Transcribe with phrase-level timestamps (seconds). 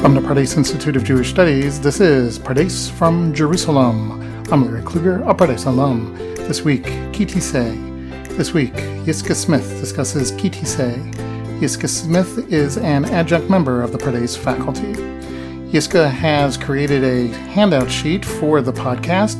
[0.00, 4.22] From the Pardes Institute of Jewish Studies, this is Pardes from Jerusalem.
[4.50, 6.16] I'm Larry Kluger, a Pardes alum.
[6.36, 7.76] This week, Ki Tisei.
[8.34, 8.72] This week,
[9.04, 11.12] Yiscah Smith discusses Ki Tisei.
[11.60, 14.94] Yiscah Smith is an adjunct member of the Pardes faculty.
[15.70, 19.36] Yiscah has created a handout sheet for the podcast.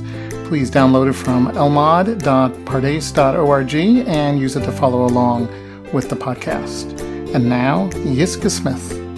[0.46, 5.48] Please download it from elmad.pardes.org and use it to follow along
[5.94, 7.00] with the podcast.
[7.34, 9.09] And now, Yiscah Smith.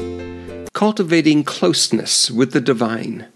[0.82, 3.28] Cultivating closeness with the divine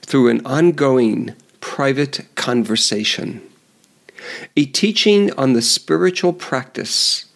[0.00, 3.40] through an ongoing private conversation.
[4.56, 7.26] A teaching on the spiritual practice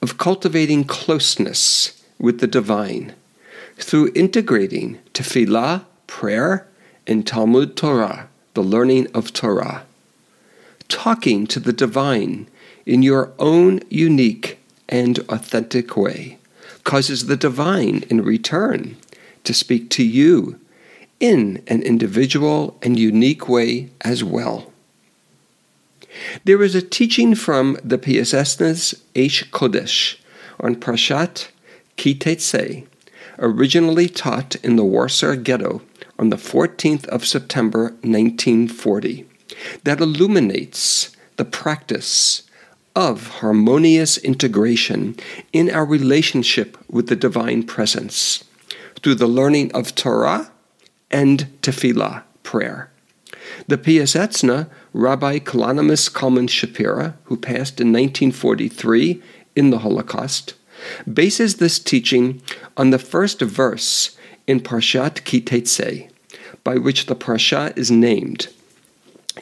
[0.00, 3.12] of cultivating closeness with the divine
[3.76, 6.68] through integrating tefillah, prayer,
[7.04, 9.82] and Talmud Torah, the learning of Torah.
[10.86, 12.46] Talking to the divine
[12.86, 16.38] in your own unique and authentic way
[16.84, 18.96] causes the divine in return
[19.48, 20.60] to speak to you
[21.20, 24.70] in an individual and unique way as well.
[26.44, 30.16] There is a teaching from the Piaseczna's Aish Kodesh
[30.60, 31.48] on Prashat
[31.96, 32.86] Ki Teitzei,
[33.38, 35.80] originally taught in the Warsaw Ghetto
[36.18, 39.24] on the 14th of September 1940,
[39.84, 42.42] that illuminates the practice
[42.94, 45.16] of harmonious integration
[45.54, 48.44] in our relationship with the divine presence
[49.02, 50.50] through the learning of Torah
[51.10, 52.90] and tefillah, prayer.
[53.66, 59.22] The Piaseczna, Rabbi Kalonymus Kalman Shapira, who passed in 1943
[59.56, 60.54] in the Holocaust,
[61.12, 62.42] bases this teaching
[62.76, 66.10] on the first verse in Parshat Ki Teitzei,
[66.64, 68.48] by which the Parsha is named,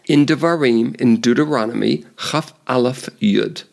[0.07, 3.65] in Devarim, in Deuteronomy, Chaf Aleph Yud,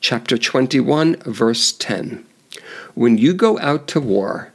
[0.00, 2.24] chapter 21, verse 10.
[2.94, 4.51] When you go out to war,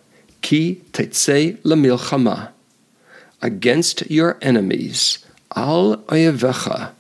[0.48, 2.52] Ki Teitzei Lamilchama,
[3.42, 5.20] against your enemies,
[5.58, 6.92] Al Oyevecha,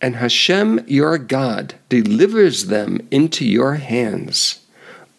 [0.00, 4.60] and Hashem your God delivers them into your hands.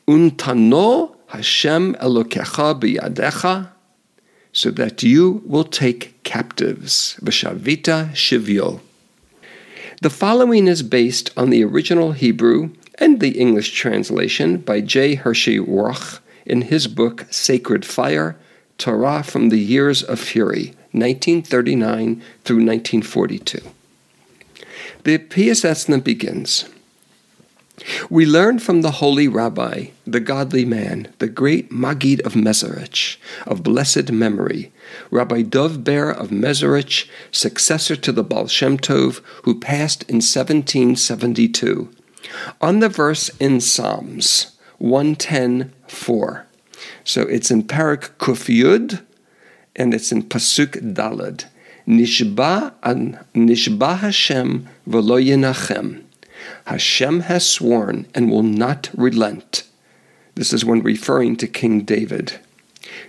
[0.07, 3.71] Untano Hashem Elokecha biyadecha,
[4.53, 7.17] so that you will take captives.
[7.21, 8.79] V'shavita shivyo.
[10.01, 15.17] The following is based on the original Hebrew and the English translation by J.
[15.17, 18.37] Hershy Worch in his book Sacred Fire,
[18.77, 23.59] Torah from the Years of Fury, 1939 through 1942.
[25.03, 26.65] The Piaseczna begins.
[28.09, 33.63] We learn from the holy rabbi, the godly man, the great Magid of Mezerich, of
[33.63, 34.71] blessed memory,
[35.09, 41.89] Rabbi Dov Ber of Mezerich, successor to the Baal Shem Tov, who passed in 1772,
[42.59, 44.50] on the verse in Psalms
[44.81, 46.43] 110.4.
[47.03, 49.03] So it's in Parak Kuf Yud,
[49.75, 51.45] and it's in Pasuk Dalad.
[51.87, 56.03] Nishba, an, Nishba Hashem v'lo yinachem.
[56.65, 59.63] Hashem has sworn and will not relent.
[60.35, 62.39] This is when referring to King David.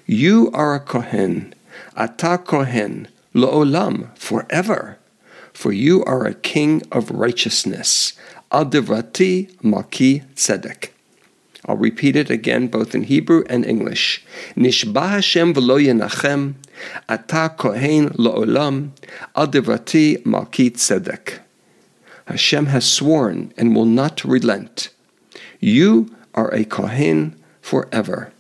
[0.07, 1.55] You are a Kohen,
[1.97, 4.99] Ata Kohen, Lo'olam, forever,
[5.53, 8.13] for you are a king of righteousness.
[8.51, 10.91] Adivrati Maki Tzedek.
[11.67, 14.25] I'll repeat it again both in Hebrew and English.
[14.57, 16.55] Nishba Hashem v'lo yenachem,
[17.09, 18.91] Ata Kohen Lo'olam,
[19.37, 21.39] Adivrati malkit Tzedek.
[22.27, 24.91] Hashem has sworn and will not relent.
[25.61, 28.33] You are a Kohen forever,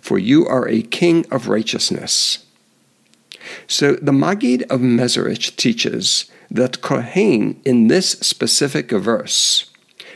[0.00, 2.44] for you are a king of righteousness.
[3.66, 9.70] So the Magid of Mezerich teaches that Kohen in this specific verse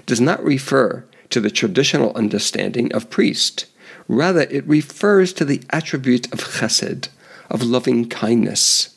[0.06, 1.04] does not refer
[1.34, 3.67] to the traditional understanding of priest.
[4.06, 7.09] Rather, it refers to the attribute of chesed,
[7.50, 8.95] of loving kindness.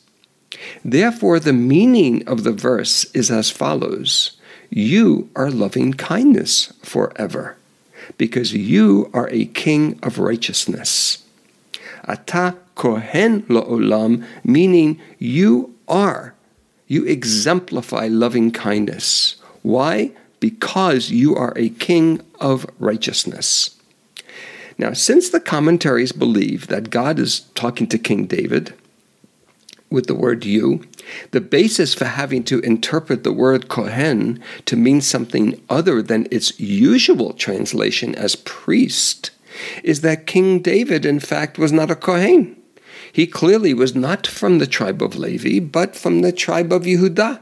[0.84, 4.36] Therefore, the meaning of the verse is as follows
[4.70, 7.56] You are loving kindness forever,
[8.18, 11.24] because you are a king of righteousness.
[12.06, 16.34] Ata kohen la'olam, meaning you are.
[16.86, 19.42] You exemplify loving kindness.
[19.62, 20.12] Why?
[20.40, 23.76] Because you are a king of righteousness.
[24.76, 28.74] Now, since the commentaries believe that God is talking to King David,
[29.90, 30.84] with the word you,
[31.30, 36.58] the basis for having to interpret the word Kohen to mean something other than its
[36.60, 39.30] usual translation as priest
[39.82, 42.56] is that King David, in fact, was not a Kohen.
[43.12, 47.40] He clearly was not from the tribe of Levi, but from the tribe of Yehudah.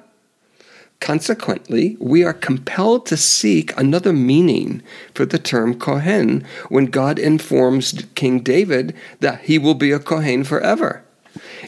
[1.01, 4.83] Consequently, we are compelled to seek another meaning
[5.15, 10.43] for the term Kohen when God informs King David that he will be a Kohen
[10.43, 11.03] forever.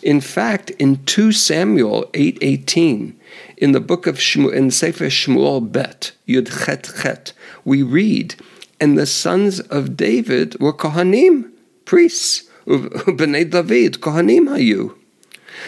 [0.02, 3.14] In fact, in 2 Samuel 8:18,
[3.56, 7.32] in the book of Shmuel, in Sefer Shmuel Bet, Yud Chet Chet,
[7.64, 8.34] we read,
[8.80, 11.50] "And the sons of David were Kohanim,
[11.84, 14.97] priests, Bnei David, Kohanim hayu."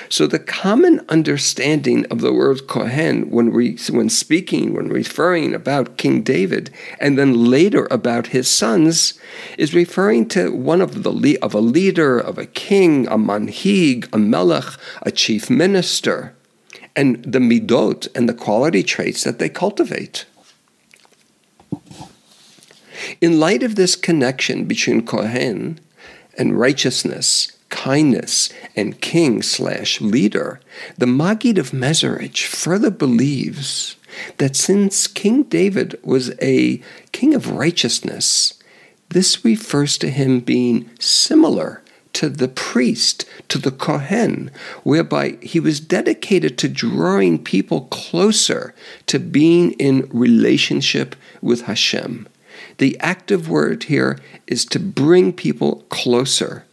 [0.08, 5.96] So the common understanding of the word Kohen when we when speaking, when referring about
[5.96, 9.14] King David, and then later about his sons,
[9.58, 14.18] is referring to one of the of a leader, of a king, a manhig, a
[14.18, 16.34] melech, a chief minister,
[16.96, 20.26] and the midot and the quality traits that they cultivate.
[23.20, 25.80] In light of this connection between Kohen
[26.36, 30.60] and righteousness kindness, and king slash leader,
[30.98, 33.96] the Maggid of Mezerich further believes
[34.38, 36.82] that since King David was a
[37.12, 38.54] king of righteousness,
[39.08, 41.82] this refers to him being similar
[42.12, 44.50] to the priest, to the Kohen,
[44.82, 48.74] whereby he was dedicated to drawing people closer
[49.06, 52.28] to being in relationship with Hashem.
[52.78, 56.64] The active word here is to bring people closer.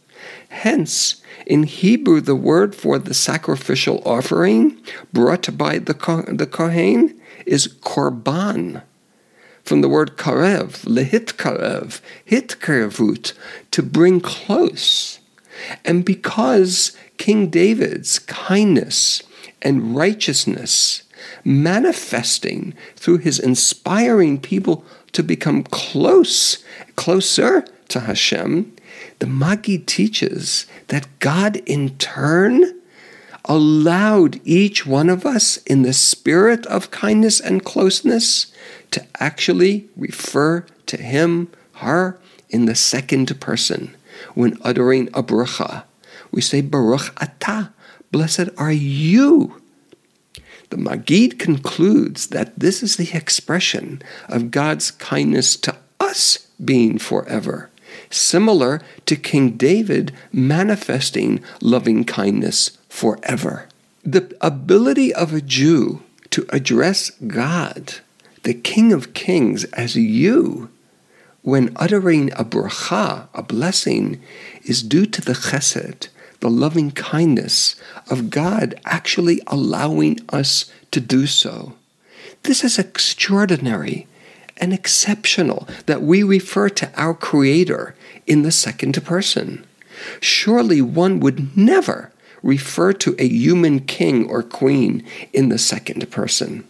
[0.48, 4.78] Hence, in Hebrew, the word for the sacrificial offering
[5.12, 5.94] brought by the,
[6.28, 8.82] the Kohen is korban.
[9.62, 13.34] From the word karev, lehit karev, hit karevut,
[13.70, 15.20] to bring close.
[15.84, 19.22] And because King David's kindness
[19.60, 21.02] and righteousness
[21.44, 26.64] manifesting through his inspiring people to become close,
[26.96, 28.74] closer to Hashem,
[29.18, 32.80] the Maggid teaches that God in turn
[33.44, 38.52] allowed each one of us in the spirit of kindness and closeness
[38.90, 42.18] to actually refer to him, her,
[42.50, 43.96] in the second person
[44.34, 45.84] when uttering a bracha.
[46.30, 47.70] We say, Baruch atah,
[48.12, 49.60] blessed are you.
[50.70, 57.67] The Maggid concludes that this is the expression of God's kindness to us being forever
[58.10, 63.68] similar to King David manifesting loving kindness forever.
[64.04, 67.94] The ability of a Jew to address God,
[68.42, 70.70] the King of Kings, as you,
[71.42, 74.20] when uttering a bracha, a blessing,
[74.64, 76.08] is due to the chesed,
[76.40, 77.74] the loving kindness
[78.10, 81.74] of God actually allowing us to do so.
[82.42, 84.06] This is extraordinary
[84.58, 87.94] and exceptional that we refer to our Creator
[88.26, 89.66] in the second person.
[90.20, 92.12] Surely one would never
[92.42, 96.66] refer to a human king or queen in the second person.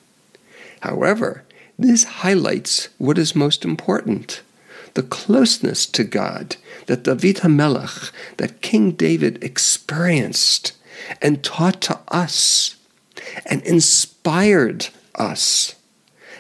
[0.81, 1.45] However,
[1.79, 4.43] this highlights what is most important
[4.95, 6.57] the closeness to God
[6.87, 10.73] that David HaMelech, that King David experienced
[11.23, 12.75] and taught to us
[13.47, 15.77] and inspired us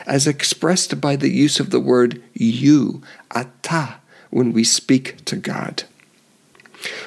[0.09, 3.97] as expressed by the use of the word you, ata,
[4.31, 5.85] when we speak to God.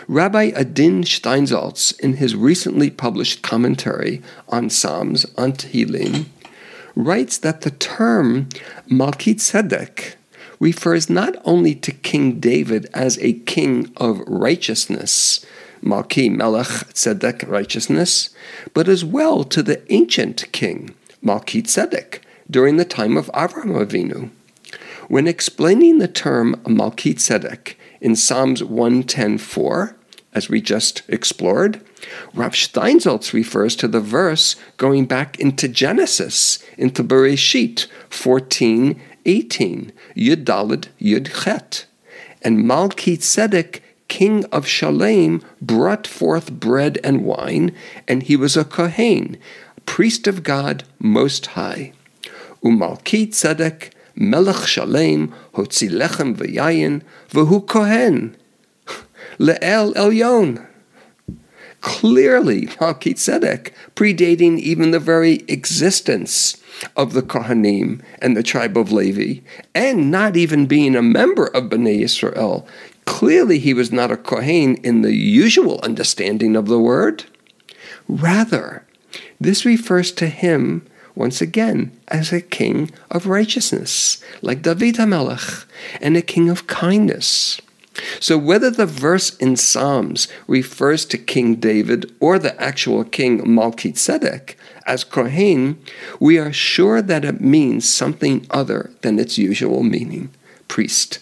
[0.07, 6.25] Rabbi Adin Steinsaltz, in his recently published commentary on Psalms on Tehillim,
[6.95, 8.49] writes that the term
[8.89, 10.15] Malkitzedek
[10.59, 15.43] refers not only to King David as a king of righteousness,
[15.81, 18.29] Malki Melech Tzedek righteousness,
[18.73, 20.93] but as well to the ancient king,
[21.23, 24.29] Malkitzedek, during the time of Avraham Avinu.
[25.07, 29.95] When explaining the term Malkitzedek in Psalms 110.4,
[30.33, 31.81] as we just explored,
[32.33, 40.87] Rav Steinsaltz refers to the verse going back into Genesis, into Bereshit 14.18, Yud Daled
[40.99, 41.85] Yud Chet.
[42.41, 47.75] And Malkitzedek, king of Shalem, brought forth bread and wine,
[48.07, 49.37] and he was a Kohen,
[49.85, 51.93] priest of God Most High.
[52.63, 58.35] Umalki tzedek, melech shalem, hotzi lechem v'yayin, v'hu kohen.
[59.39, 60.67] Le'el elyon.
[61.81, 66.61] Clearly, Melchizedek, predating even the very existence
[66.95, 69.41] of the Kohanim and the tribe of Levi,
[69.73, 72.67] and not even being a member of Bnei Israel,
[73.05, 77.23] clearly he was not a Kohen in the usual understanding of the word.
[78.07, 78.85] Rather,
[79.39, 85.65] this refers to him once again as a king of righteousness, like David HaMelech,
[86.01, 87.61] and a king of kindness.
[88.19, 94.55] So, whether the verse in Psalms refers to King David or the actual king Malchizedek,
[94.85, 95.77] as Kohen,
[96.19, 100.29] we are sure that it means something other than its usual meaning
[100.67, 101.19] priest.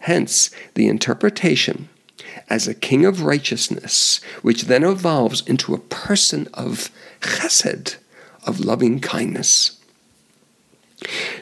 [0.00, 1.88] Hence, the interpretation
[2.48, 7.96] as a king of righteousness, which then evolves into a person of chesed,
[8.46, 9.78] of loving kindness.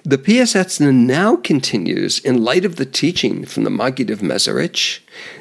[0.05, 5.01] The Piasetzna now continues in light of the teaching from the Maggid of Mezerich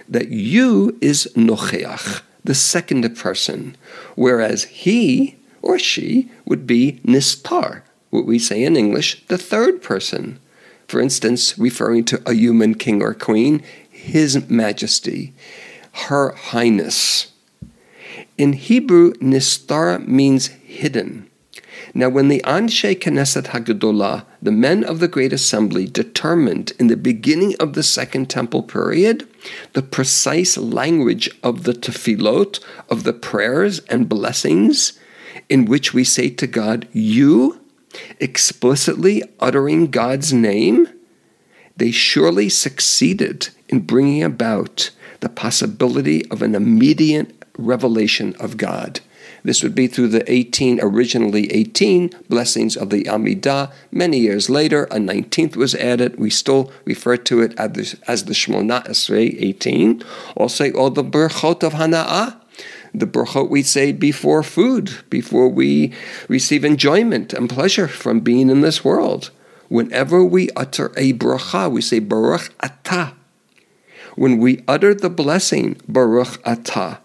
[0.10, 3.78] that you is Nocheach, the second person,
[4.16, 10.40] whereas he or she would be Nistar, what we say in English, the third person.
[10.88, 15.34] For instance, referring to a human king or queen, His Majesty,
[15.92, 17.32] Her Highness.
[18.38, 21.27] In Hebrew, Nistar means hidden.
[21.98, 26.96] Now, when the Anshe Knesset Hagdolah, the men of the Great Assembly, determined in the
[26.96, 29.28] beginning of the Second Temple period
[29.74, 35.00] the precise language of the tefillot, of the prayers and blessings,
[35.50, 37.60] in which we say to God, You,
[38.20, 40.88] explicitly uttering God's name,
[41.78, 49.00] they surely succeeded in bringing about the possibility of an immediate revelation of God.
[49.44, 53.72] This would be through the 18, originally 18 blessings of the Amidah.
[53.92, 56.20] Many years later, a 19th was added.
[56.20, 60.04] We still refer to it as the, as the Shmona Esrei 18.
[60.36, 62.42] Also, all the Berchot of Hana'ah.
[62.94, 65.94] The brachot we say before food, before we
[66.28, 69.30] receive enjoyment and pleasure from being in this world.
[69.68, 73.14] Whenever we utter a bracha, we say Baruch Atah.
[74.16, 77.00] When we utter the blessing Baruch Atah,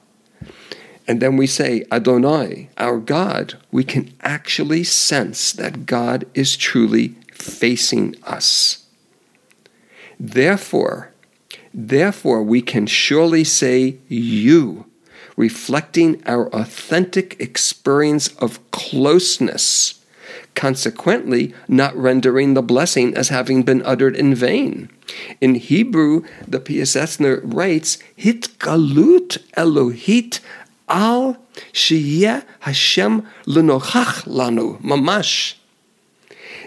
[1.12, 7.09] and then we say Adonai, our God, we can actually sense that God is truly
[7.35, 8.87] facing us.
[10.19, 11.12] Therefore,
[11.75, 14.87] therefore we can surely say you,
[15.37, 20.00] reflecting our authentic experience of closeness,
[20.54, 24.88] consequently not rendering the blessing as having been uttered in vain.
[25.42, 30.40] In Hebrew, the Piasetzner writes, Hit galut Elohit
[30.89, 31.37] al
[31.73, 35.55] sheyeh Hashem lenochach lanu, mamash.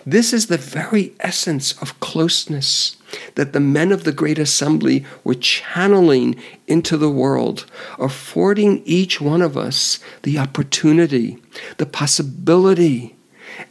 [0.05, 2.95] This is the very essence of closeness
[3.35, 6.35] that the men of the Great Assembly were channeling
[6.67, 7.65] into the world,
[7.97, 11.37] affording each one of us the opportunity,
[11.77, 13.15] the possibility,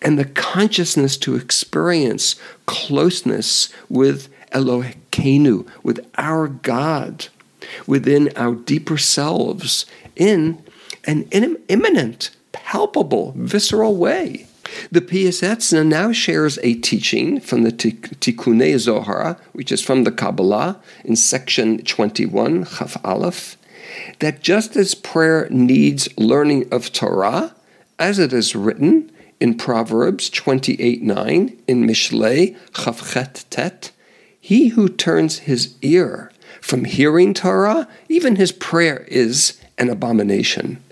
[0.03, 2.37] and the consciousness to experience
[2.67, 7.29] closeness with Elohekenu, with our God,
[7.87, 10.63] within our deeper selves, in
[11.05, 11.27] an
[11.69, 14.47] imminent, palpable, visceral way.
[14.91, 20.81] The Piasetzna now shares a teaching from the Tikkunei Zohar, which is from the Kabbalah,
[21.05, 23.57] in section 21, Chaf Aleph,
[24.21, 27.55] that just as prayer needs learning of Torah,
[27.99, 33.93] as it is written in Proverbs 28 9, in Mishlei Chavchet Tet,
[34.41, 40.83] he who turns his ear from hearing Torah, even his prayer is an abomination.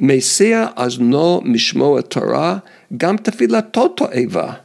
[0.00, 2.62] Mesea azno mishmoa Torah
[2.96, 4.60] gam tefilato eva.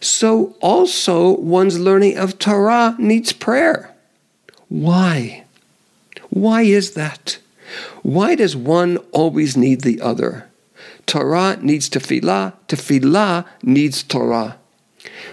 [0.00, 3.94] So also one's learning of Torah needs prayer.
[4.68, 5.44] Why?
[6.30, 7.38] Why is that?
[8.02, 10.48] Why does one always need the other?
[11.06, 14.56] Torah needs tefillah, tefillah needs Torah.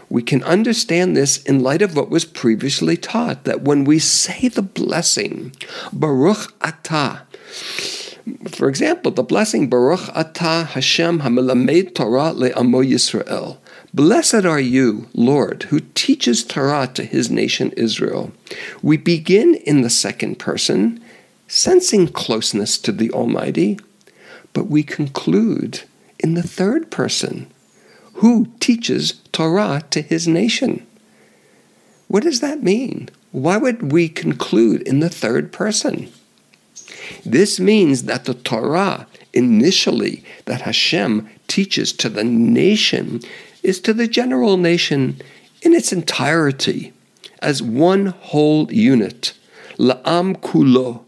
[0.09, 4.47] We can understand this in light of what was previously taught that when we say
[4.47, 5.53] the blessing,
[5.93, 7.21] Baruch Atah,
[8.49, 13.57] for example, the blessing Baruch Atah Hashem Hamelamed Torah le'amo Yisrael.
[13.93, 18.31] Blessed are you, Lord, who teaches Torah to his nation Israel.
[18.81, 21.03] We begin in the second person,
[21.47, 23.79] sensing closeness to the Almighty,
[24.53, 25.81] but we conclude
[26.19, 27.51] in the third person,
[28.21, 30.85] who teaches Torah to his nation.
[32.07, 33.09] What does that mean?
[33.31, 36.11] Why would we conclude in the third person?
[37.25, 43.21] This means that the Torah, initially, that Hashem teaches to the nation,
[43.63, 45.19] is to the general nation
[45.63, 46.93] in its entirety,
[47.39, 49.33] as one whole unit.
[49.79, 51.05] La'am kulo.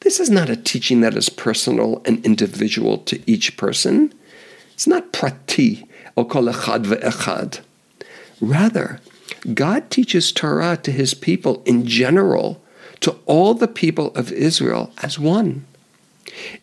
[0.00, 4.12] This is not a teaching that is personal and individual to each person.
[4.78, 7.62] It's not prati, or kol echad ve'echad.
[8.40, 9.00] Rather,
[9.52, 12.62] God teaches Torah to his people in general,
[13.00, 15.66] to all the people of Israel as one.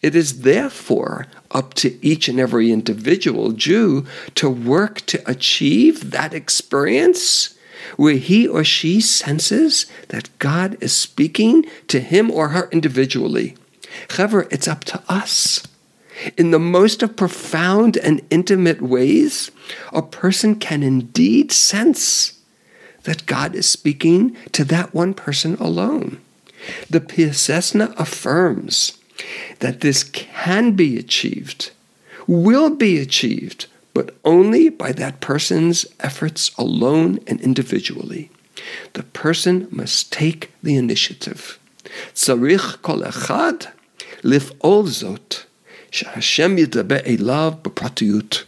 [0.02, 4.06] It is therefore up to each and every individual Jew
[4.36, 7.54] to work to achieve that experience
[7.98, 13.58] where he or she senses that God is speaking to him or her individually.
[14.12, 15.68] However, it's up to us.
[16.38, 19.52] In the most profound and intimate ways,
[19.92, 22.40] a person can indeed sense
[23.04, 26.20] that God is speaking to that one person alone.
[26.90, 28.98] The Piaseczna affirms
[29.60, 31.72] that this can be achieved,
[32.28, 38.30] will be achieved, but only by that person's efforts alone and individually.
[38.94, 41.60] The person must take the initiative.
[42.14, 43.68] Tzarich kol echad
[44.24, 45.46] lif'ol zot
[46.02, 48.44] Hashem yitzabeh elav b'pratiyut.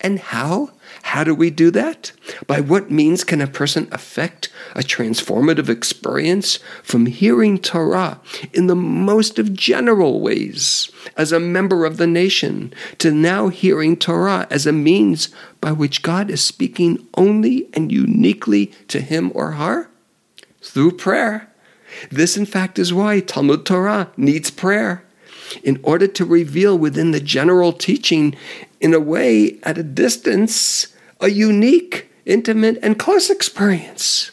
[0.00, 0.70] And how?
[1.02, 2.12] How do we do that?
[2.46, 8.20] By what means can a person affect a transformative experience from hearing Torah
[8.52, 13.96] in the most of general ways as a member of the nation to now hearing
[13.96, 15.28] Torah as a means
[15.60, 19.88] by which God is speaking only and uniquely to him or her?
[20.60, 21.50] Through prayer.
[22.10, 25.03] This, in fact, is why Talmud Torah needs prayer
[25.62, 28.34] in order to reveal within the general teaching,
[28.80, 30.88] in a way, at a distance,
[31.20, 34.30] a unique, intimate, and close experience.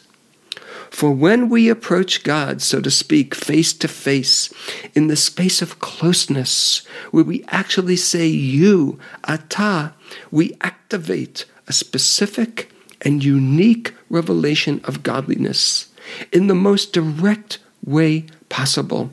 [0.90, 4.52] For when we approach God, so to speak, face to face,
[4.94, 9.94] in the space of closeness, where we actually say you, ata,
[10.30, 15.88] we activate a specific and unique revelation of godliness
[16.30, 19.10] in the most direct way possible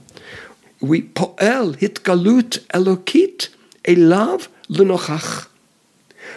[0.81, 3.50] we poel hitgalut elokit
[3.83, 5.48] elav lenochach,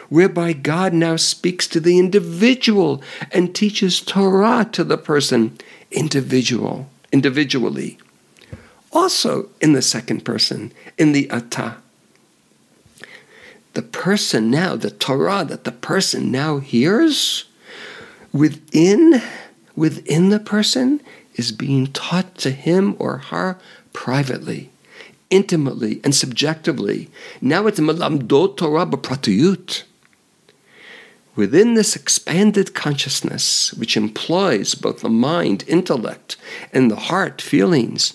[0.08, 5.58] whereby God now speaks to the individual and teaches Torah to the person
[5.90, 7.98] individual, individually.
[8.92, 11.76] Also in the second person, in the ata.
[13.74, 17.44] The person now, the Torah that the person now hears
[18.32, 19.22] within
[19.74, 21.00] within the person
[21.34, 23.58] is being taught to him or her
[23.92, 24.70] privately,
[25.30, 27.10] intimately, and subjectively.
[27.40, 29.84] Now it's malamdot Torah b'pratiyut.
[31.34, 36.36] Within this expanded consciousness, which employs both the mind, intellect,
[36.74, 38.12] and the heart, feelings,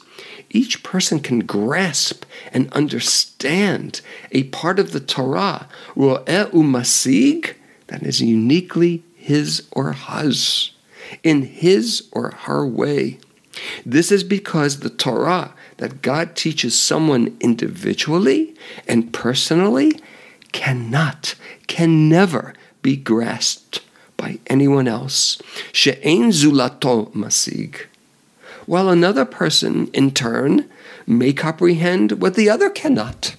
[0.51, 7.55] each person can grasp and understand a part of the Torah, ro'eh umasig,
[7.87, 10.71] that is uniquely his or hers,
[11.23, 13.17] in his or her way.
[13.85, 18.55] This is because the Torah that God teaches someone individually
[18.87, 19.99] and personally
[20.51, 21.35] cannot,
[21.67, 23.81] can never be grasped
[24.17, 25.39] by anyone else.
[25.71, 27.85] She'ein zulato masig.
[28.65, 30.69] While another person, in turn,
[31.05, 33.35] may comprehend what the other cannot.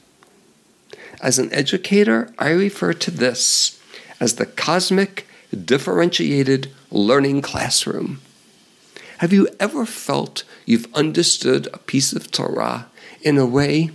[1.20, 3.80] As an educator, I refer to this
[4.20, 5.26] as the cosmic
[5.64, 8.20] differentiated learning classroom.
[9.18, 12.86] Have you ever felt you've understood a piece of Torah
[13.20, 13.90] in a way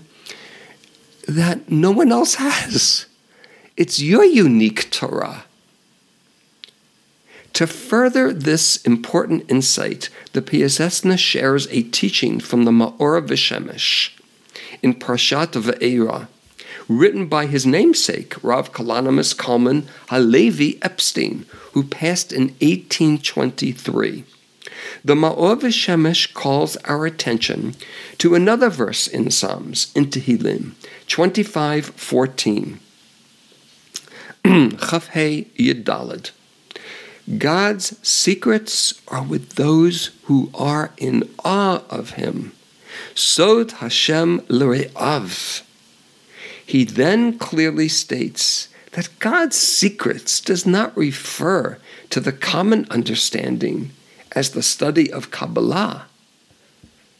[1.30, 3.06] that no one else has?
[3.78, 5.46] It's your unique Torah.
[7.54, 14.10] To further this important insight, the Piaseczna shares a teaching from the Maor V'Shemesh
[14.82, 16.28] in Parshat Ve'era,
[16.90, 24.26] written by his namesake, Rav Kalonymus Kalman Halevi Epstein, who passed in 1823.
[25.06, 27.76] The Maor V'Shemesh calls our attention
[28.20, 30.76] to another verse in Psalms, in Tehillim,
[31.08, 32.80] 25:14.
[34.46, 36.32] Chafhei Yidalad.
[37.38, 42.54] God's secrets are with those who are in awe of Him.
[43.14, 45.64] Sod Hashem l're'av.
[46.66, 51.78] He then clearly states that God's secrets does not refer
[52.10, 53.92] to the common understanding
[54.34, 56.06] as the study of Kabbalah.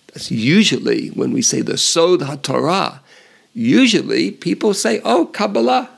[0.08, 3.00] That's usually when we say the Sod HaTorah,
[3.54, 5.90] usually people say, oh, Kabbalah.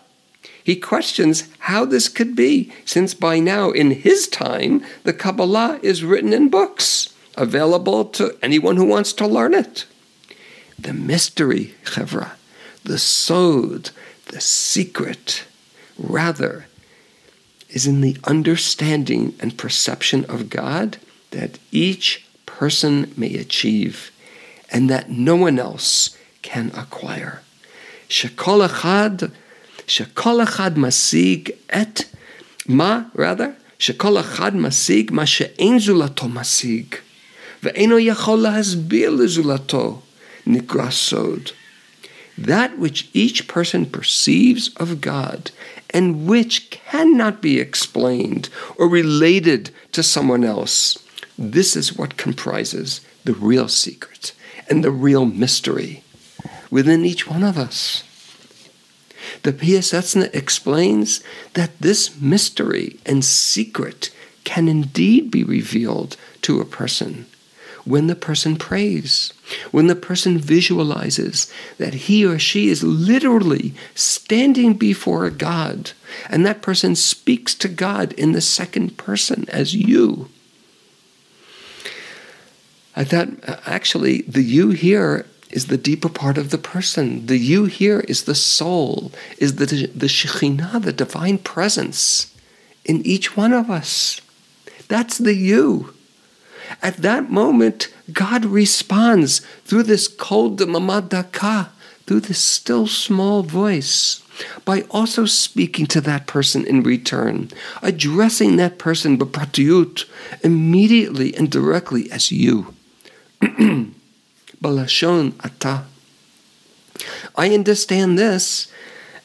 [0.64, 6.04] He questions how this could be, since by now, in his time, the Kabbalah is
[6.04, 9.86] written in books, available to anyone who wants to learn it.
[10.80, 12.32] The mystery, Chevra,
[12.84, 13.92] the Sod,
[14.28, 15.46] the secret,
[16.00, 16.66] rather,
[17.76, 20.98] is in the understanding and perception of God
[21.32, 24.12] that each person may achieve
[24.72, 27.42] and that no one else can acquire.
[28.08, 29.32] Shekol echad,
[30.76, 32.06] masig et
[32.66, 37.00] ma, rather, echad masig ma she'en zulato masig,
[37.62, 40.02] ve'eno yachol lahasbir lezulato
[40.48, 41.52] nikra sod.
[42.38, 45.52] That which each person perceives of God
[45.96, 51.00] and which cannot be explained or related to someone else
[51.38, 54.32] this is what comprises the real secret
[54.70, 56.04] and the real mystery
[56.72, 58.04] within each one of us.
[59.44, 61.22] The Piaseczna explains
[61.54, 64.12] that this mystery and secret
[64.44, 67.26] can indeed be revealed to a person
[67.86, 69.32] when the person prays,
[69.72, 75.92] when the person visualizes that he or she is literally standing before God,
[76.30, 80.30] and that person speaks to God in the second person as you.
[82.96, 87.28] I thought uh, actually the you here is the deeper part of the person.
[87.28, 92.36] The you here is the soul, is the, the Shekhinah, the divine presence
[92.84, 94.22] in each one of us.
[94.88, 95.95] That's the you.
[96.82, 101.70] At that moment, God responds through this kol demamadaka,
[102.06, 104.22] through this still small voice,
[104.66, 107.50] by also speaking to that person in return,
[107.82, 110.06] addressing that person b'pratiyut
[110.44, 112.74] immediately and directly as you.
[113.42, 115.86] Balashon ata.
[117.36, 118.68] I understand this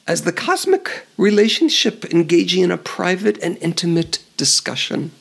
[0.07, 5.13] as the cosmic relationship engaging in a private and intimate discussion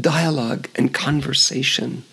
[0.00, 2.04] dialogue and conversation.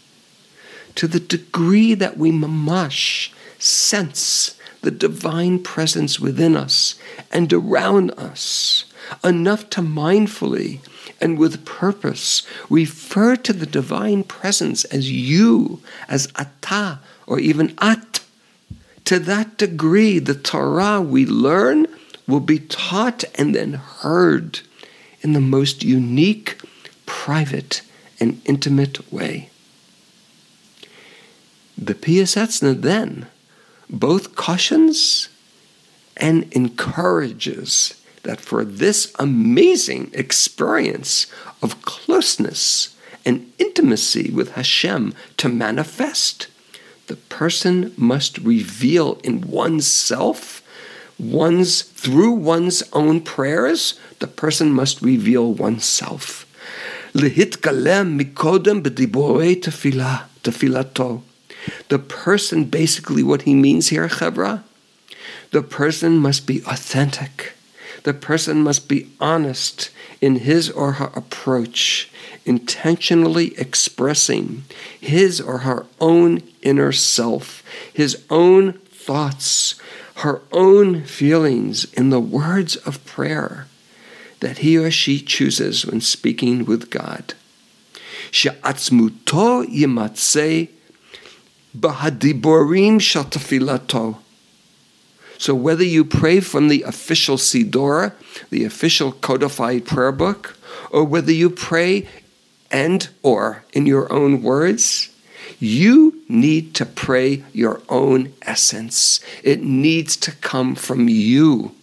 [0.95, 6.95] To the degree that we mamash sense the divine presence within us
[7.31, 8.85] and around us,
[9.23, 10.79] enough to mindfully
[11.19, 18.21] and with purpose refer to the divine presence as you, as ata, or even at.
[19.05, 21.87] To that degree, the Torah we learn
[22.27, 24.61] will be taught and then heard
[25.21, 26.57] in the most unique
[27.05, 27.81] private
[28.19, 29.49] and intimate way.
[31.77, 33.27] The Piaseczna then
[33.89, 35.29] both cautions
[36.17, 41.27] and encourages that for this amazing experience
[41.61, 46.47] of closeness and intimacy with Hashem to manifest,
[47.07, 50.61] the person must reveal in oneself,
[51.19, 56.42] one's through one's own prayers, the person must reveal oneself.
[57.14, 61.20] להתגלם מקודם בדיבורי תפילה, תפילתו.
[61.88, 64.62] The person, basically what he means here, Chevra,
[65.50, 67.52] the person must be authentic.
[68.04, 72.10] The person must be honest in his or her approach,
[72.44, 74.64] intentionally expressing
[75.00, 77.62] his or her own inner self,
[77.92, 79.74] his own thoughts,
[80.16, 83.66] her own feelings in the words of prayer
[84.43, 87.33] that he or she chooses when speaking with God.
[88.29, 90.69] She'atzmuto yimatzeh
[91.77, 94.17] bahadiborim shatafilato.
[95.37, 98.13] So whether you pray from the official Sidora,
[98.49, 100.57] the official codified prayer book,
[100.91, 102.07] or whether you pray
[102.71, 105.09] and or in your own words,
[105.59, 109.19] you need to pray your own essence.
[109.43, 111.73] It needs to come from you.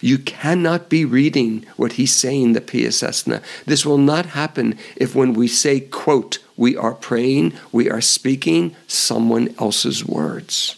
[0.00, 3.42] You cannot be reading what he's saying, the Piaseczna.
[3.66, 8.74] This will not happen if when we say, quote, we are praying, we are speaking
[8.86, 10.76] someone else's words.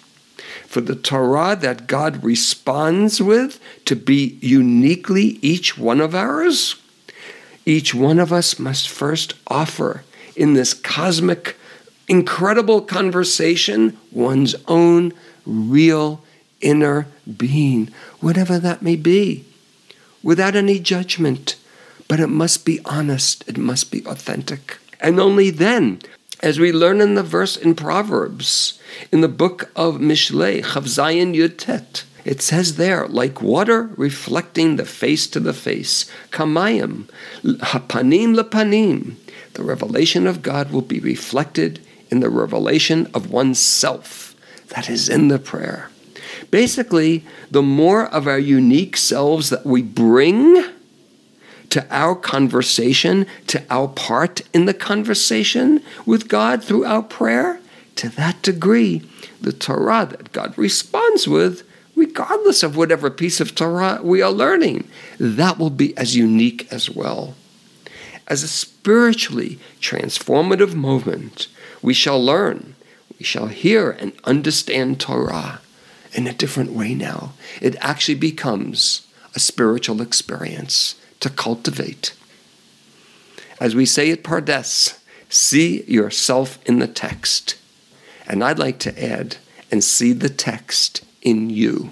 [0.67, 6.77] For the Torah that God responds with to be uniquely each one of ours,
[7.65, 10.03] each one of us must first offer
[10.35, 11.57] in this cosmic,
[12.09, 15.13] incredible conversation one's own
[15.45, 16.23] real
[16.63, 19.45] inner being, whatever that may be,
[20.23, 21.57] without any judgment.
[22.09, 24.79] But it must be honest, it must be authentic.
[25.01, 26.01] And only then,
[26.41, 32.05] as we learn in the verse in Proverbs, in the book of Mishlei, Chavzayin Yutet,
[32.25, 37.09] it says there, like water reflecting the face to the face, kamayim,
[37.43, 39.17] hapanim lepanim,
[39.55, 44.35] the revelation of God will be reflected in the revelation of oneself
[44.69, 45.91] that is in the prayer.
[46.53, 50.63] Basically, the more of our unique selves that we bring
[51.71, 57.59] to our conversation, to our part in the conversation with God through our prayer,
[57.97, 59.01] to that degree,
[59.41, 64.87] the Torah that God responds with, regardless of whatever piece of Torah we are learning,
[65.19, 67.35] that will be as unique as well.
[68.29, 71.49] As a spiritually transformative moment,
[71.81, 72.75] we shall learn,
[73.19, 75.63] we shall hear and understand Torah
[76.13, 77.33] in a different way now.
[77.61, 82.15] It actually becomes a spiritual experience to cultivate.
[83.61, 84.99] As we say at Pardes,
[85.29, 87.57] see yourself in the text.
[88.27, 89.37] And I'd like to add,
[89.71, 91.91] and see the text in you.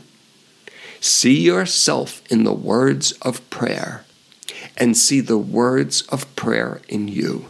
[1.00, 4.04] See yourself in the words of prayer,
[4.76, 7.46] and see the words of prayer in you.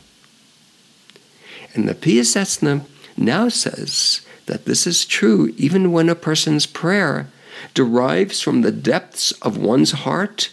[1.74, 2.84] And the Piaseczna
[3.16, 7.28] now says that this is true even when a person's prayer
[7.74, 10.50] derives from the depths of one's heart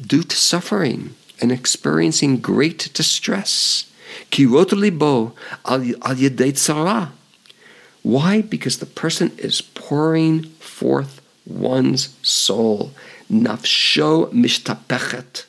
[0.00, 3.90] due to suffering and experiencing great distress.
[8.02, 8.40] Why?
[8.40, 12.92] Because the person is pouring forth one's soul.
[13.30, 15.44] Nafsho mishtapechet.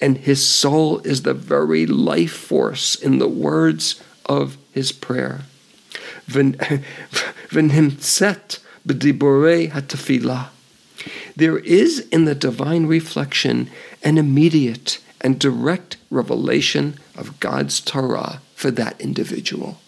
[0.00, 5.40] And his soul is the very life force in the words of his prayer.
[6.28, 7.08] V'nimtzet
[8.86, 10.48] b'diborei hatafilah.
[11.36, 13.70] There is in the divine reflection
[14.02, 19.78] an immediate and direct revelation of God's Torah for that individual.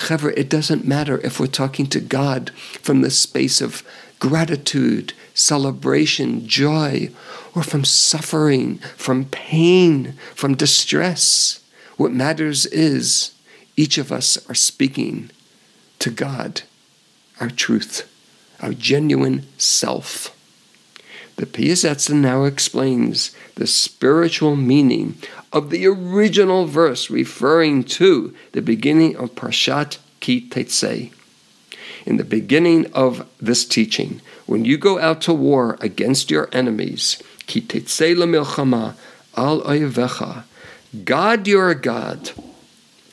[0.00, 3.82] However, it doesn't matter if we're talking to God from the space of
[4.18, 7.10] gratitude, celebration, joy,
[7.54, 11.60] or from suffering, from pain, from distress.
[11.96, 13.32] What matters is
[13.76, 15.30] each of us are speaking
[16.00, 16.62] to God,
[17.40, 18.10] our truth,
[18.60, 20.36] our genuine self.
[21.36, 25.16] The Piasetzin now explains the spiritual meaning
[25.52, 31.12] of the original verse referring to the beginning of Parshat Ki Tetzei.
[32.04, 37.22] In the beginning of this teaching, when you go out to war against your enemies,
[37.46, 38.94] Ki Tetzei milchama
[39.36, 40.44] al oyevecha,
[41.04, 42.32] God your God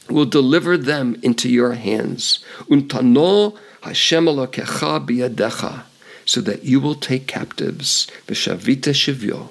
[0.10, 2.44] will deliver them into your hands.
[2.70, 5.84] Untano Hashem Elokecha biyadecha
[6.26, 8.08] so that you will take captives.
[8.28, 9.50] Vishavita shivyo.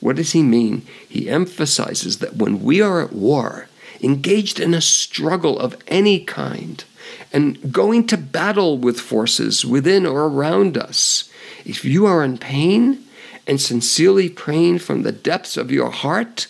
[0.00, 0.86] What does he mean?
[1.08, 3.68] He emphasizes that when we are at war,
[4.02, 6.84] engaged in a struggle of any kind,
[7.32, 11.30] and going to battle with forces within or around us,
[11.64, 13.04] if you are in pain
[13.46, 16.46] and sincerely praying from the depths of your heart,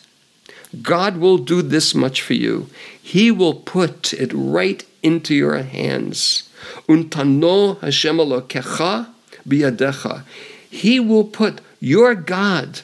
[0.83, 2.68] God will do this much for you.
[3.00, 6.48] He will put it right into your hands.
[6.88, 9.09] Untano Hashem Elokecha
[9.46, 10.24] biyadecha.
[10.68, 12.81] He will put your God,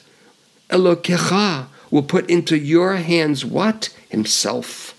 [0.69, 3.89] Elokecha, will put into your hands what?
[4.09, 4.95] Himself.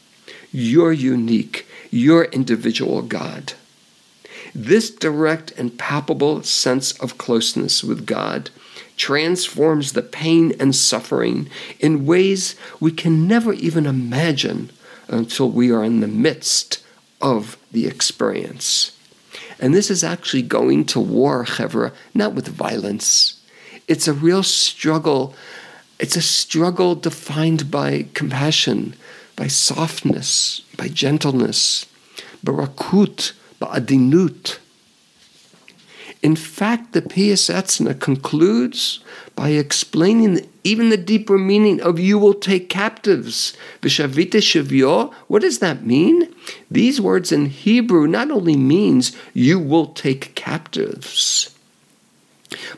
[0.53, 3.55] Your unique, your individual God.
[4.55, 8.51] This direct and palpable sense of closeness with God
[8.97, 11.49] transforms the pain and suffering
[11.81, 14.71] in ways we can never even imagine
[15.09, 16.85] until we are in the midst
[17.21, 18.97] of the experience.
[19.59, 23.41] And this is actually going to war, Chevra, not with violence.
[23.89, 25.35] It's a real struggle.
[25.99, 28.95] It's a struggle defined by compassion,
[29.37, 31.87] by softness, by gentleness,
[32.45, 34.59] barakut, ba'adinut.
[36.25, 39.01] In fact, the Piasetzna concludes
[39.37, 43.53] by explaining even the deeper meaning of you will take captives.
[43.83, 46.35] Vishavita shivyo, what does that mean?
[46.71, 51.55] These words in Hebrew not only means you will take captives,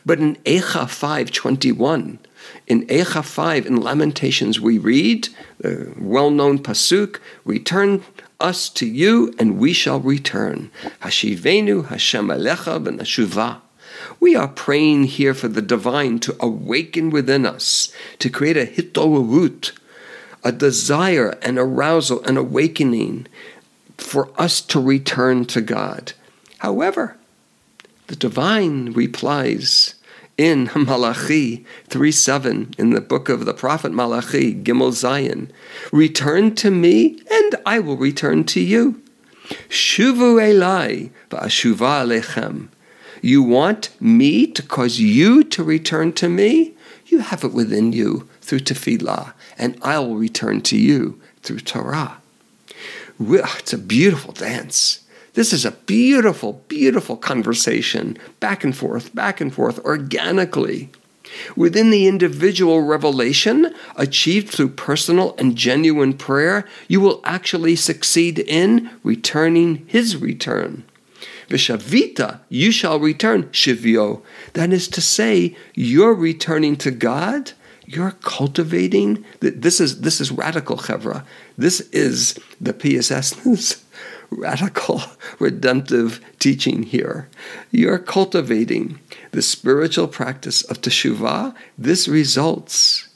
[0.05, 2.17] but in Echa 5.21,
[2.67, 5.29] in Echa 5 in Lamentations we read,
[5.59, 8.03] the well-known pasuk, return
[8.39, 10.71] us to you and we shall return.
[11.01, 13.61] Hashivenu Hashem Alecha v'nashuvah.
[14.19, 19.71] We are praying here for the divine to awaken within us, to create a hitorut,
[20.43, 23.27] a desire, an arousal, an awakening
[23.97, 26.13] for us to return to God.
[26.59, 27.17] However,
[28.07, 29.95] the divine replies
[30.37, 35.49] in Malachi 3 7, in the book of the prophet Malachi, Gimel Zayin,
[35.91, 39.01] Return to me, and I will return to you.
[39.69, 42.69] Shuvu elai va'ashuva alechem.
[43.21, 46.73] You want me to cause you to return to me?
[47.07, 52.21] You have it within you through tefillah, and I will return to you through Torah.
[53.19, 54.99] It's a beautiful dance.
[55.37, 60.89] This is a beautiful, beautiful conversation, back and forth, back and forth, organically.
[61.55, 68.89] Within the individual revelation achieved through personal and genuine prayer, you will actually succeed in
[69.03, 70.83] returning his return.
[71.49, 74.23] Vishavita, you shall return, Shivyo.
[74.53, 77.51] That is to say, you're returning to God.
[77.85, 79.23] You're cultivating.
[79.39, 81.23] This is this is radical, Chevra.
[81.57, 83.85] This is the PSS
[84.29, 85.01] radical
[85.39, 87.29] redemptive teaching here.
[87.71, 88.99] You're cultivating
[89.31, 91.55] the spiritual practice of teshuvah.
[91.77, 93.09] This results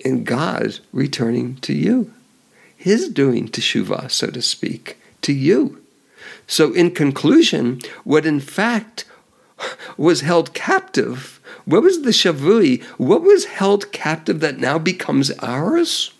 [0.00, 2.12] in God returning to you,
[2.76, 5.82] His doing teshuvah, so to speak, to you.
[6.46, 9.04] So, in conclusion, what in fact
[9.96, 12.82] was held captive, what was the shavui?
[12.96, 16.12] What was held captive that now becomes ours?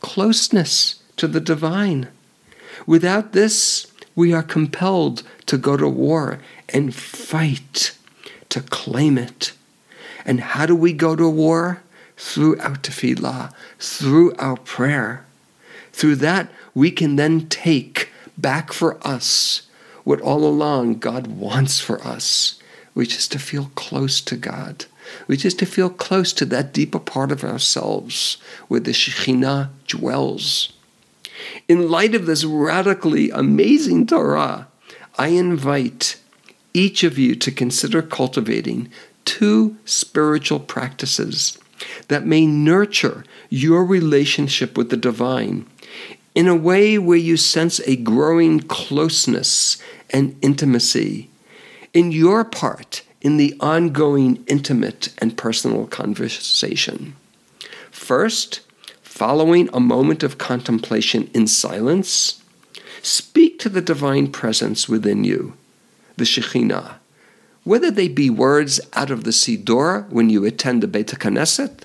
[0.00, 2.08] Closeness to the divine.
[2.86, 7.96] Without this, we are compelled to go to war and fight
[8.48, 9.52] to claim it.
[10.24, 11.82] And how do we go to war?
[12.16, 15.26] Through our tefillah, through our prayer.
[15.92, 19.68] Through that, we can then take back for us
[20.04, 22.58] what all along God wants for us,
[22.94, 24.86] which is to feel close to God,
[25.26, 30.72] which is to feel close to that deeper part of ourselves where the Shekhinah dwells.
[31.68, 34.68] In light of this radically amazing Torah,
[35.18, 36.20] I invite
[36.74, 38.90] each of you to consider cultivating
[39.24, 41.58] two spiritual practices
[42.08, 45.66] that may nurture your relationship with the divine
[46.34, 51.30] in a way where you sense a growing closeness and intimacy
[51.94, 57.16] in your part in the ongoing intimate and personal conversation.
[57.90, 58.60] First,
[59.16, 62.42] following a moment of contemplation in silence,
[63.00, 65.54] speak to the divine presence within you,
[66.18, 66.96] the Shekhinah,
[67.64, 71.84] whether they be words out of the Siddur when you attend the Beit Knesset,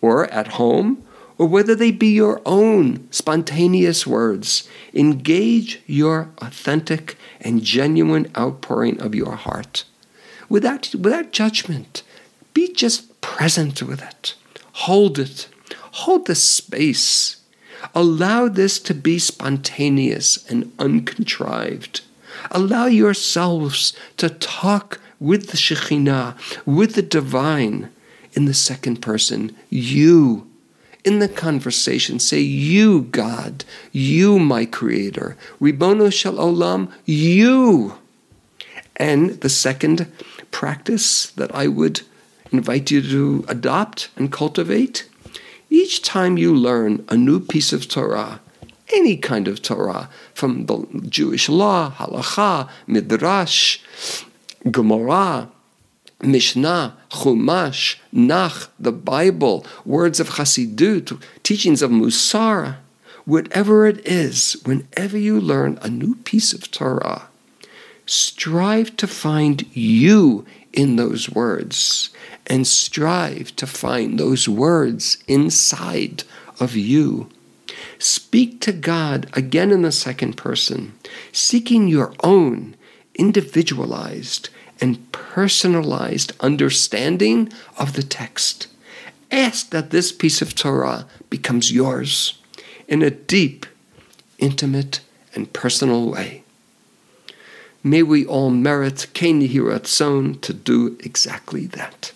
[0.00, 1.00] or at home,
[1.38, 4.68] or whether they be your own spontaneous words.
[4.92, 9.84] Engage your authentic and genuine outpouring of your heart
[10.48, 12.02] without, without judgment.
[12.52, 14.34] Be just present with it.
[14.72, 15.46] Hold it
[15.98, 17.36] Hold the space.
[17.94, 22.00] Allow this to be spontaneous and uncontrived.
[22.50, 27.90] Allow yourselves to talk with the Shekhinah, with the divine
[28.32, 29.54] in the second person.
[29.70, 30.50] You.
[31.04, 35.36] In the conversation, say, You, God, you, my creator.
[35.60, 37.98] Ribono shel olam, you.
[38.96, 40.10] And the second
[40.50, 42.00] practice that I would
[42.50, 45.08] invite you to adopt and cultivate
[45.74, 48.40] each time you learn a new piece of Torah,
[48.92, 53.80] any kind of Torah, from the Jewish law, halacha, midrash,
[54.70, 55.48] Gemara,
[56.22, 62.76] Mishnah, Chumash, Nach, the Bible, words of Chassidut, teachings of Musar,
[63.24, 67.28] whatever it is, whenever you learn a new piece of Torah,
[68.06, 72.10] strive to find you in those words
[72.46, 76.24] and strive to find those words inside
[76.60, 77.30] of you.
[77.98, 80.92] Speak to God again in the second person,
[81.32, 82.76] seeking your own
[83.14, 88.66] individualized and personalized understanding of the text.
[89.30, 92.38] Ask that this piece of Torah becomes yours
[92.86, 93.66] in a deep,
[94.38, 95.00] intimate,
[95.34, 96.43] and personal way.
[97.86, 99.08] May we all merit
[99.42, 102.12] Yihiratzon to do exactly that.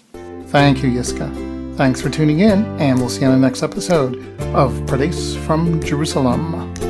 [0.47, 1.77] Thank you, Yiscah.
[1.77, 4.17] Thanks for tuning in, and we'll see you on the next episode
[4.55, 6.88] of Pardes from Jerusalem.